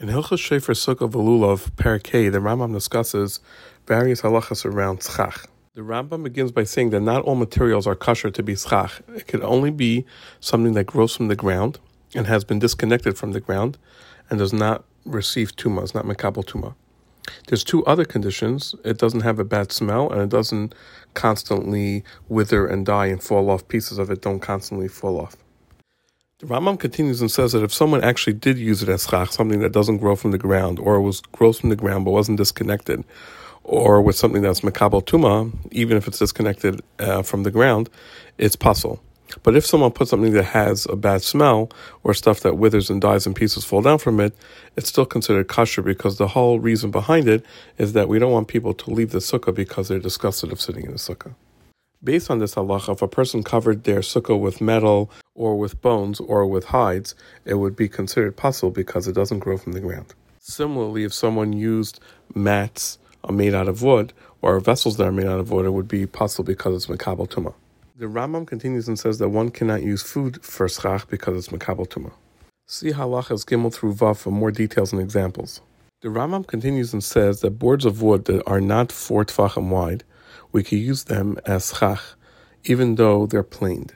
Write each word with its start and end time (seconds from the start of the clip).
In 0.00 0.08
Hilchos 0.08 0.40
Shofar 0.40 0.74
Sukkah 0.74 1.08
Velulav, 1.08 1.70
Parakeh, 1.76 2.32
the 2.32 2.40
Rambam 2.40 2.72
discusses 2.72 3.38
various 3.86 4.22
halachas 4.22 4.64
around 4.64 5.04
schach. 5.04 5.46
The 5.74 5.82
Rambam 5.82 6.24
begins 6.24 6.50
by 6.50 6.64
saying 6.64 6.90
that 6.90 7.00
not 7.00 7.22
all 7.22 7.36
materials 7.36 7.86
are 7.86 7.94
kosher 7.94 8.28
to 8.32 8.42
be 8.42 8.56
schach. 8.56 9.00
It 9.14 9.28
could 9.28 9.44
only 9.44 9.70
be 9.70 10.04
something 10.40 10.72
that 10.72 10.86
grows 10.86 11.14
from 11.14 11.28
the 11.28 11.36
ground 11.36 11.78
and 12.12 12.26
has 12.26 12.42
been 12.42 12.58
disconnected 12.58 13.16
from 13.16 13.30
the 13.30 13.40
ground 13.40 13.78
and 14.28 14.40
does 14.40 14.52
not 14.52 14.84
receive 15.04 15.54
tuma, 15.54 15.84
it's 15.84 15.94
not 15.94 16.06
mekabel 16.06 16.44
tuma. 16.44 16.74
There's 17.46 17.62
two 17.62 17.84
other 17.84 18.04
conditions. 18.04 18.74
It 18.84 18.98
doesn't 18.98 19.20
have 19.20 19.38
a 19.38 19.44
bad 19.44 19.70
smell 19.70 20.10
and 20.10 20.20
it 20.20 20.28
doesn't 20.28 20.74
constantly 21.14 22.02
wither 22.28 22.66
and 22.66 22.84
die 22.84 23.06
and 23.06 23.22
fall 23.22 23.48
off. 23.48 23.68
Pieces 23.68 23.98
of 23.98 24.10
it 24.10 24.22
don't 24.22 24.40
constantly 24.40 24.88
fall 24.88 25.20
off. 25.20 25.36
The 26.44 26.54
Rambam 26.54 26.78
continues 26.78 27.22
and 27.22 27.30
says 27.30 27.52
that 27.52 27.62
if 27.62 27.72
someone 27.72 28.04
actually 28.04 28.34
did 28.34 28.58
use 28.58 28.82
it 28.82 28.90
as 28.90 29.06
chach, 29.06 29.32
something 29.32 29.60
that 29.60 29.72
doesn't 29.72 29.96
grow 29.96 30.14
from 30.14 30.30
the 30.30 30.36
ground, 30.36 30.78
or 30.78 31.00
was 31.00 31.22
grows 31.32 31.58
from 31.58 31.70
the 31.70 31.76
ground 31.76 32.04
but 32.04 32.10
wasn't 32.10 32.36
disconnected, 32.36 33.02
or 33.62 34.02
with 34.02 34.14
something 34.14 34.42
that's 34.42 34.60
mekabel 34.60 35.02
tuma, 35.02 35.50
even 35.70 35.96
if 35.96 36.06
it's 36.06 36.18
disconnected 36.18 36.82
uh, 36.98 37.22
from 37.22 37.44
the 37.44 37.50
ground, 37.50 37.88
it's 38.36 38.56
pasul. 38.56 39.00
But 39.42 39.56
if 39.56 39.64
someone 39.64 39.90
puts 39.92 40.10
something 40.10 40.34
that 40.34 40.44
has 40.44 40.86
a 40.90 40.96
bad 40.96 41.22
smell 41.22 41.70
or 42.02 42.12
stuff 42.12 42.40
that 42.40 42.58
withers 42.58 42.90
and 42.90 43.00
dies 43.00 43.24
and 43.24 43.34
pieces 43.34 43.64
fall 43.64 43.80
down 43.80 43.96
from 43.96 44.20
it, 44.20 44.36
it's 44.76 44.90
still 44.90 45.06
considered 45.06 45.48
kosher 45.48 45.80
because 45.80 46.18
the 46.18 46.28
whole 46.28 46.60
reason 46.60 46.90
behind 46.90 47.26
it 47.26 47.42
is 47.78 47.94
that 47.94 48.06
we 48.06 48.18
don't 48.18 48.32
want 48.32 48.48
people 48.48 48.74
to 48.74 48.90
leave 48.90 49.12
the 49.12 49.20
sukkah 49.20 49.54
because 49.54 49.88
they're 49.88 49.98
disgusted 49.98 50.52
of 50.52 50.60
sitting 50.60 50.84
in 50.84 50.90
the 50.90 50.98
sukkah. 50.98 51.34
Based 52.02 52.30
on 52.30 52.38
this 52.38 52.54
halacha, 52.54 52.92
if 52.92 53.00
a 53.00 53.08
person 53.08 53.42
covered 53.42 53.84
their 53.84 54.00
sukkah 54.00 54.38
with 54.38 54.60
metal 54.60 55.10
or 55.34 55.58
with 55.58 55.80
bones 55.80 56.20
or 56.20 56.46
with 56.46 56.66
hides, 56.66 57.14
it 57.44 57.54
would 57.54 57.76
be 57.76 57.88
considered 57.88 58.36
pasul 58.36 58.70
because 58.70 59.08
it 59.08 59.12
doesn't 59.12 59.40
grow 59.40 59.56
from 59.56 59.72
the 59.72 59.80
ground. 59.80 60.14
Similarly, 60.38 61.04
if 61.04 61.12
someone 61.12 61.52
used 61.52 62.00
mats 62.34 62.98
uh, 63.24 63.32
made 63.32 63.54
out 63.54 63.68
of 63.68 63.82
wood 63.82 64.12
or 64.42 64.60
vessels 64.60 64.96
that 64.98 65.06
are 65.06 65.12
made 65.12 65.26
out 65.26 65.40
of 65.40 65.50
wood, 65.50 65.66
it 65.66 65.70
would 65.70 65.88
be 65.88 66.06
pasul 66.06 66.44
because 66.44 66.74
it's 66.74 66.86
mekabel 66.86 67.28
tuma. 67.28 67.54
The 67.96 68.06
Rambam 68.06 68.46
continues 68.46 68.88
and 68.88 68.98
says 68.98 69.18
that 69.18 69.28
one 69.28 69.50
cannot 69.50 69.82
use 69.82 70.02
food 70.02 70.44
for 70.44 70.68
schach 70.68 71.08
because 71.08 71.36
it's 71.36 71.56
mekabel 71.56 71.88
tuma. 71.88 72.12
See 72.66 72.90
halachas 72.90 73.44
gimel 73.44 73.72
through 73.72 73.94
vav 73.94 74.18
for 74.18 74.30
more 74.30 74.50
details 74.50 74.92
and 74.92 75.00
examples. 75.00 75.60
The 76.00 76.08
Rambam 76.08 76.46
continues 76.46 76.92
and 76.92 77.02
says 77.02 77.40
that 77.40 77.58
boards 77.58 77.84
of 77.84 78.02
wood 78.02 78.26
that 78.26 78.42
are 78.46 78.60
not 78.60 78.92
four 78.92 79.24
tfachim 79.24 79.68
wide 79.68 80.04
we 80.54 80.62
can 80.62 80.78
use 80.78 81.04
them 81.04 81.36
as 81.44 81.72
chach, 81.72 82.14
even 82.64 82.94
though 82.94 83.26
they're 83.26 83.42
planed. 83.42 83.92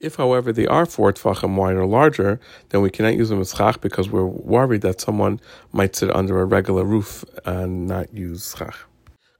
If, 0.00 0.16
however, 0.16 0.50
they 0.50 0.66
are 0.66 0.86
four 0.86 1.12
tfachim 1.12 1.56
wide 1.56 1.76
or 1.76 1.84
larger, 1.84 2.40
then 2.70 2.80
we 2.80 2.88
cannot 2.88 3.16
use 3.16 3.28
them 3.28 3.40
as 3.40 3.52
chach 3.52 3.82
because 3.82 4.08
we're 4.08 4.24
worried 4.24 4.80
that 4.80 4.98
someone 4.98 5.40
might 5.72 5.94
sit 5.94 6.10
under 6.16 6.40
a 6.40 6.46
regular 6.46 6.84
roof 6.84 7.22
and 7.44 7.86
not 7.86 8.12
use 8.14 8.54
chach. 8.54 8.76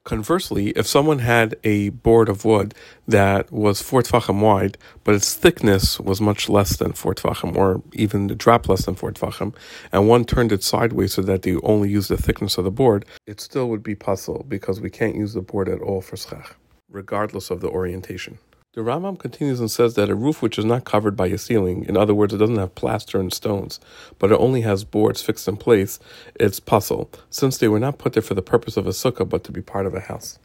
Conversely, 0.05 0.71
if 0.71 0.87
someone 0.87 1.21
had 1.21 1.57
a 1.65 1.89
board 1.89 2.29
of 2.29 2.45
wood 2.45 2.75
that 3.09 3.51
was 3.51 3.81
four 3.81 4.03
tfachim 4.03 4.41
wide, 4.41 4.77
but 5.03 5.15
its 5.15 5.33
thickness 5.33 5.99
was 5.99 6.21
much 6.21 6.51
less 6.51 6.77
than 6.77 6.93
four 6.93 7.15
tfachim, 7.15 7.57
or 7.57 7.83
even 7.95 8.31
a 8.31 8.35
drop 8.35 8.69
less 8.69 8.85
than 8.85 8.95
four 8.95 9.13
tfachim, 9.13 9.55
and 9.93 10.09
one 10.09 10.27
turned 10.27 10.53
it 10.53 10.63
sideways 10.63 11.15
so 11.15 11.23
that 11.23 11.41
they 11.41 11.57
only 11.63 11.89
use 11.89 12.09
the 12.09 12.19
thickness 12.19 12.59
of 12.59 12.65
the 12.65 12.71
board, 12.71 13.07
it 13.27 13.41
still 13.41 13.71
would 13.71 13.83
be 13.83 13.95
pasul 13.95 14.45
because 14.47 14.79
we 14.79 14.91
can't 14.91 15.17
use 15.17 15.33
the 15.33 15.41
board 15.41 15.71
at 15.71 15.81
all 15.81 16.03
for 16.03 16.19
schach 16.19 16.55
regardless 16.91 17.51
of 17.51 17.61
the 17.61 17.69
orientation. 17.69 18.39
The 18.73 18.83
Rambam 18.83 19.19
continues 19.19 19.59
and 19.59 19.69
says 19.69 19.95
that 19.95 20.11
a 20.11 20.15
roof 20.15 20.43
which 20.43 20.57
is 20.57 20.65
not 20.65 20.85
covered 20.85 21.17
by 21.17 21.27
a 21.27 21.39
ceiling, 21.39 21.85
in 21.89 21.97
other 21.97 22.15
words, 22.15 22.33
it 22.33 22.39
doesn't 22.39 22.55
have 22.55 22.77
plaster 22.77 23.19
and 23.19 23.33
stones, 23.33 23.81
but 24.21 24.31
it 24.31 24.39
only 24.39 24.61
has 24.61 24.85
boards 24.85 25.21
fixed 25.21 25.49
in 25.49 25.57
place, 25.57 25.99
it's 26.37 26.61
pasul, 26.61 27.11
since 27.31 27.59
they 27.59 27.67
were 27.67 27.81
not 27.81 27.99
put 27.99 28.13
there 28.13 28.23
for 28.23 28.35
the 28.35 28.43
purpose 28.43 28.77
of 28.77 28.87
a 28.87 28.91
sukkah 28.91 29.29
but 29.29 29.43
to 29.43 29.51
be 29.51 29.61
part 29.61 29.87
of 29.87 29.95
a 29.95 30.01
house. 30.01 30.39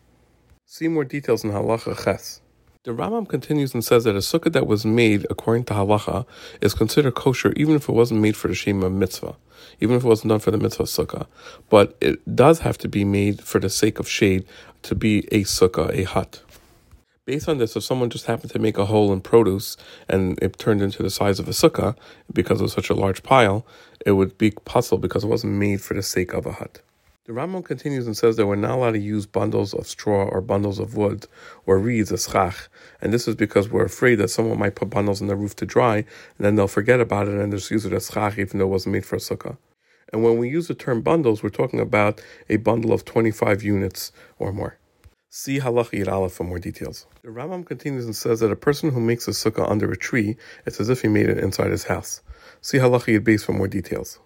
See 0.65 0.87
more 0.87 1.05
details 1.05 1.43
in 1.43 1.51
Halacha 1.51 2.03
Ches. 2.03 2.41
The 2.81 2.93
Rambam 2.93 3.29
continues 3.29 3.75
and 3.75 3.85
says 3.85 4.05
that 4.05 4.15
a 4.15 4.19
sukkah 4.19 4.51
that 4.53 4.65
was 4.65 4.87
made 4.87 5.27
according 5.29 5.65
to 5.65 5.73
halacha 5.75 6.25
is 6.61 6.73
considered 6.73 7.13
kosher 7.13 7.51
even 7.55 7.75
if 7.75 7.87
it 7.87 7.93
wasn't 7.93 8.21
made 8.21 8.35
for 8.35 8.47
the 8.47 8.55
shema 8.55 8.89
mitzvah, 8.89 9.35
even 9.79 9.95
if 9.95 10.03
it 10.03 10.07
wasn't 10.07 10.29
done 10.29 10.39
for 10.39 10.49
the 10.49 10.57
mitzvah 10.57 10.83
sukkah. 10.83 11.27
But 11.69 11.95
it 12.01 12.35
does 12.35 12.59
have 12.59 12.79
to 12.79 12.87
be 12.87 13.03
made 13.03 13.43
for 13.43 13.59
the 13.59 13.69
sake 13.69 13.99
of 13.99 14.09
shade 14.09 14.45
to 14.81 14.95
be 14.95 15.27
a 15.31 15.43
sukkah, 15.43 15.91
a 15.95 16.03
hut. 16.03 16.41
Based 17.25 17.49
on 17.49 17.57
this, 17.57 17.75
if 17.75 17.83
someone 17.83 18.11
just 18.11 18.27
happened 18.27 18.51
to 18.51 18.59
make 18.59 18.77
a 18.77 18.85
hole 18.85 19.11
in 19.11 19.19
produce 19.19 19.77
and 20.07 20.37
it 20.43 20.59
turned 20.59 20.83
into 20.83 21.01
the 21.01 21.09
size 21.09 21.39
of 21.39 21.47
a 21.47 21.51
sukkah 21.51 21.95
because 22.31 22.59
it 22.59 22.63
was 22.63 22.73
such 22.73 22.91
a 22.91 22.93
large 22.93 23.23
pile, 23.23 23.65
it 24.05 24.11
would 24.11 24.37
be 24.37 24.51
pasul 24.51 24.99
because 24.99 25.23
it 25.23 25.27
wasn't 25.27 25.53
made 25.53 25.81
for 25.81 25.95
the 25.95 26.03
sake 26.03 26.33
of 26.33 26.45
a 26.45 26.51
hut. 26.51 26.83
The 27.25 27.33
Rambam 27.33 27.65
continues 27.65 28.05
and 28.05 28.15
says 28.15 28.35
that 28.35 28.45
we're 28.45 28.55
not 28.55 28.77
allowed 28.77 28.91
to 28.91 28.99
use 28.99 29.25
bundles 29.25 29.73
of 29.73 29.87
straw 29.87 30.25
or 30.25 30.39
bundles 30.39 30.77
of 30.77 30.95
wood 30.95 31.25
or 31.65 31.79
reeds 31.79 32.11
as 32.11 32.27
chach, 32.27 32.67
and 33.01 33.11
this 33.11 33.27
is 33.27 33.33
because 33.33 33.69
we're 33.69 33.85
afraid 33.85 34.17
that 34.17 34.27
someone 34.27 34.59
might 34.59 34.75
put 34.75 34.91
bundles 34.91 35.19
on 35.19 35.27
the 35.27 35.35
roof 35.35 35.55
to 35.55 35.65
dry, 35.65 35.95
and 35.95 36.05
then 36.37 36.53
they'll 36.53 36.67
forget 36.67 37.01
about 37.01 37.27
it 37.27 37.33
and 37.33 37.51
just 37.51 37.71
use 37.71 37.87
it 37.87 37.93
as 37.93 38.11
chach 38.11 38.37
even 38.37 38.59
though 38.59 38.65
it 38.65 38.69
wasn't 38.69 38.93
made 38.93 39.05
for 39.07 39.15
a 39.15 39.19
sukkah. 39.19 39.57
And 40.13 40.23
when 40.23 40.37
we 40.37 40.47
use 40.47 40.67
the 40.67 40.75
term 40.75 41.01
bundles, 41.01 41.41
we're 41.41 41.49
talking 41.49 41.79
about 41.79 42.21
a 42.49 42.57
bundle 42.57 42.93
of 42.93 43.03
25 43.03 43.63
units 43.63 44.11
or 44.37 44.53
more. 44.53 44.77
See 45.37 45.59
Halacha 45.59 45.99
Yud 45.99 46.09
Aleph 46.09 46.31
for 46.31 46.45
more 46.45 46.59
details. 46.59 47.07
The 47.21 47.27
Rambam 47.27 47.65
continues 47.65 48.05
and 48.05 48.15
says 48.15 48.39
that 48.39 48.53
a 48.53 48.55
person 48.55 48.91
who 48.91 49.01
makes 49.01 49.27
a 49.27 49.31
sukkah 49.31 49.69
under 49.69 49.91
a 49.91 49.97
tree, 49.97 50.37
it's 50.65 50.79
as 50.79 50.87
if 50.87 51.01
he 51.01 51.09
made 51.09 51.27
it 51.27 51.39
inside 51.39 51.71
his 51.71 51.83
house. 51.83 52.21
See 52.61 52.77
Halacha 52.77 53.19
Yud 53.19 53.25
Beis 53.25 53.43
for 53.43 53.51
more 53.51 53.67
details. 53.67 54.17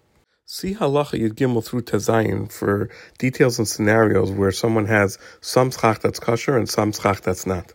See 0.46 0.72
Halacha 0.72 1.18
Yud 1.20 1.34
Gimel 1.34 1.66
through 1.66 1.82
Tazayin 1.82 2.48
for 2.52 2.90
details 3.18 3.58
and 3.58 3.66
scenarios 3.66 4.30
where 4.30 4.52
someone 4.52 4.86
has 4.86 5.18
some 5.40 5.72
schach 5.72 5.98
that's 5.98 6.20
kosher 6.20 6.56
and 6.56 6.68
some 6.68 6.92
schach 6.92 7.22
that's 7.22 7.44
not. 7.44 7.72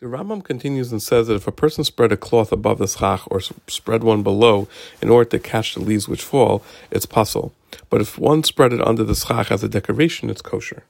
The 0.00 0.06
Rambam 0.06 0.42
continues 0.42 0.90
and 0.90 1.02
says 1.02 1.26
that 1.26 1.34
if 1.34 1.46
a 1.46 1.52
person 1.52 1.84
spread 1.84 2.12
a 2.12 2.16
cloth 2.16 2.50
above 2.50 2.78
the 2.78 2.88
schach 2.88 3.30
or 3.30 3.42
spread 3.68 4.02
one 4.02 4.22
below 4.22 4.68
in 5.02 5.10
order 5.10 5.28
to 5.28 5.38
catch 5.38 5.74
the 5.74 5.80
leaves 5.80 6.08
which 6.08 6.22
fall, 6.22 6.64
it's 6.90 7.04
pasul. 7.04 7.52
But 7.90 8.00
if 8.00 8.18
one 8.18 8.42
spread 8.42 8.72
it 8.72 8.80
under 8.80 9.04
the 9.04 9.14
schach 9.14 9.50
as 9.50 9.62
a 9.62 9.68
decoration, 9.68 10.30
it's 10.30 10.40
kosher. 10.40 10.84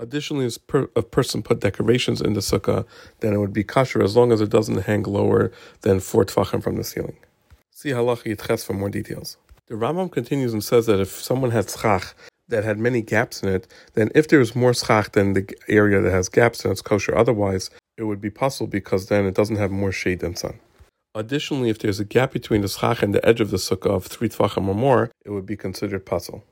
Additionally, 0.00 0.46
if 0.46 0.56
a 0.96 1.02
person 1.02 1.42
put 1.42 1.60
decorations 1.60 2.22
in 2.22 2.32
the 2.32 2.40
sukkah, 2.40 2.86
then 3.20 3.34
it 3.34 3.36
would 3.36 3.52
be 3.52 3.62
kosher 3.62 4.02
as 4.02 4.16
long 4.16 4.32
as 4.32 4.40
it 4.40 4.48
doesn't 4.48 4.84
hang 4.84 5.02
lower 5.02 5.52
than 5.82 6.00
four 6.00 6.24
tfachim 6.24 6.62
from 6.62 6.76
the 6.76 6.84
ceiling. 6.84 7.18
See 7.70 7.90
Halacha 7.90 8.34
Yud 8.34 8.46
Ches 8.46 8.64
for 8.64 8.72
more 8.72 8.88
details. 8.88 9.36
The 9.66 9.74
Rambam 9.74 10.10
continues 10.10 10.54
and 10.54 10.64
says 10.64 10.86
that 10.86 11.00
if 11.00 11.10
someone 11.10 11.50
had 11.50 11.68
schach 11.70 12.14
that 12.48 12.64
had 12.64 12.78
many 12.78 13.02
gaps 13.02 13.42
in 13.42 13.50
it, 13.50 13.68
then 13.92 14.10
if 14.14 14.26
there's 14.26 14.56
more 14.56 14.72
schach 14.72 15.12
than 15.12 15.34
the 15.34 15.46
area 15.68 16.00
that 16.00 16.10
has 16.10 16.30
gaps, 16.30 16.62
then 16.62 16.72
it's 16.72 16.80
kosher. 16.80 17.14
Otherwise, 17.14 17.68
it 17.98 18.04
would 18.04 18.22
be 18.22 18.30
pasul 18.30 18.66
because 18.66 19.06
then 19.08 19.26
it 19.26 19.34
doesn't 19.34 19.56
have 19.56 19.70
more 19.70 19.92
shade 19.92 20.20
than 20.20 20.34
sun. 20.34 20.58
Additionally, 21.14 21.68
if 21.68 21.78
there's 21.78 22.00
a 22.00 22.06
gap 22.06 22.32
between 22.32 22.62
the 22.62 22.68
schach 22.68 23.02
and 23.02 23.14
the 23.14 23.24
edge 23.28 23.40
of 23.42 23.50
the 23.50 23.58
sukkah 23.58 23.90
of 23.90 24.06
three 24.06 24.30
tfachim 24.30 24.66
or 24.66 24.74
more, 24.74 25.10
it 25.26 25.30
would 25.30 25.44
be 25.44 25.58
considered 25.58 26.06
pasul. 26.06 26.42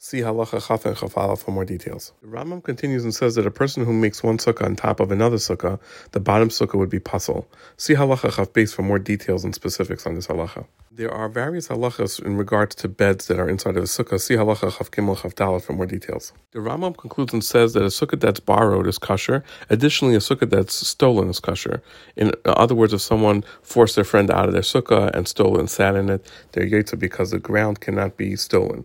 See 0.00 0.18
Halacha 0.18 0.64
Chaf 0.64 0.86
and 0.86 0.96
Chaf 0.96 1.18
Aleph 1.18 1.40
for 1.40 1.50
more 1.50 1.64
details. 1.64 2.12
The 2.22 2.28
Rambam 2.28 2.62
continues 2.62 3.02
and 3.02 3.12
says 3.12 3.34
that 3.34 3.46
a 3.46 3.50
person 3.50 3.84
who 3.84 3.92
makes 3.92 4.22
one 4.22 4.38
sukkah 4.38 4.64
on 4.64 4.76
top 4.76 5.00
of 5.00 5.10
another 5.10 5.38
sukkah, 5.38 5.80
the 6.12 6.20
bottom 6.20 6.50
sukkah 6.50 6.78
would 6.78 6.88
be 6.88 7.00
pasul. 7.00 7.44
See 7.78 7.94
Halacha 7.94 8.32
Chaf 8.36 8.52
Beis 8.52 8.72
for 8.72 8.82
more 8.82 9.00
details 9.00 9.42
and 9.42 9.52
specifics 9.56 10.06
on 10.06 10.14
this 10.14 10.28
halacha. 10.28 10.66
There 10.92 11.10
are 11.10 11.28
various 11.28 11.66
halachas 11.66 12.24
in 12.24 12.36
regards 12.36 12.76
to 12.76 12.88
beds 12.88 13.26
that 13.26 13.40
are 13.40 13.48
inside 13.48 13.76
of 13.76 13.82
a 13.82 13.86
sukkah. 13.86 14.20
See 14.20 14.34
Halacha 14.34 14.78
Chaf 14.78 14.88
Gimel 14.92 15.20
Chaf 15.20 15.34
Dalet 15.34 15.62
for 15.62 15.72
more 15.72 15.86
details. 15.86 16.32
The 16.52 16.60
Rambam 16.60 16.96
concludes 16.96 17.32
and 17.32 17.44
says 17.44 17.72
that 17.72 17.82
a 17.82 17.86
sukkah 17.86 18.20
that's 18.20 18.38
borrowed 18.38 18.86
is 18.86 18.98
kosher. 18.98 19.42
Additionally, 19.68 20.14
a 20.14 20.18
sukkah 20.18 20.48
that's 20.48 20.74
stolen 20.74 21.28
is 21.28 21.40
kosher. 21.40 21.82
In 22.14 22.30
other 22.46 22.76
words, 22.76 22.92
if 22.92 23.00
someone 23.00 23.42
forced 23.62 23.96
their 23.96 24.04
friend 24.04 24.30
out 24.30 24.46
of 24.46 24.52
their 24.52 24.62
sukkah 24.62 25.10
and 25.12 25.26
stole 25.26 25.58
and 25.58 25.68
sat 25.68 25.96
in 25.96 26.08
it, 26.08 26.24
they're 26.52 26.66
yotzei 26.66 26.96
because 26.96 27.32
the 27.32 27.40
ground 27.40 27.80
cannot 27.80 28.16
be 28.16 28.36
stolen. 28.36 28.84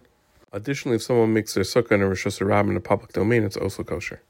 Additionally, 0.53 0.97
if 0.97 1.01
someone 1.01 1.33
makes 1.33 1.55
their 1.55 1.63
sukkah 1.63 1.93
in 1.93 2.01
a 2.03 2.07
Rosh 2.07 2.39
in 2.69 2.77
a 2.77 2.79
public 2.79 3.11
domain, 3.11 3.43
it's 3.43 3.57
also 3.57 3.83
kosher. 3.83 4.21